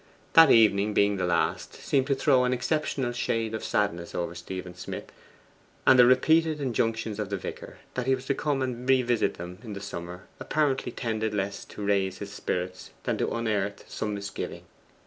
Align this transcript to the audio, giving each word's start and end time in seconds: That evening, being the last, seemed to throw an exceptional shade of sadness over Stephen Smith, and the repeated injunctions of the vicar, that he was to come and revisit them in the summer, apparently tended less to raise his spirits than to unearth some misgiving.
That 0.33 0.49
evening, 0.49 0.95
being 0.95 1.17
the 1.17 1.27
last, 1.27 1.75
seemed 1.75 2.07
to 2.07 2.15
throw 2.15 2.43
an 2.43 2.53
exceptional 2.53 3.11
shade 3.11 3.53
of 3.53 3.63
sadness 3.63 4.15
over 4.15 4.33
Stephen 4.33 4.73
Smith, 4.73 5.11
and 5.85 5.99
the 5.99 6.07
repeated 6.07 6.59
injunctions 6.59 7.19
of 7.19 7.29
the 7.29 7.37
vicar, 7.37 7.77
that 7.93 8.07
he 8.07 8.15
was 8.15 8.25
to 8.25 8.33
come 8.33 8.63
and 8.63 8.89
revisit 8.89 9.35
them 9.35 9.59
in 9.61 9.73
the 9.73 9.79
summer, 9.79 10.23
apparently 10.39 10.91
tended 10.91 11.35
less 11.35 11.63
to 11.65 11.85
raise 11.85 12.17
his 12.17 12.33
spirits 12.33 12.89
than 13.03 13.19
to 13.19 13.29
unearth 13.31 13.85
some 13.87 14.15
misgiving. 14.15 14.63